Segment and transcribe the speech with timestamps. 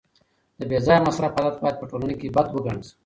[0.59, 2.93] د بې ځایه مصرف عادت باید په ټولنه کي بد وګڼل سي.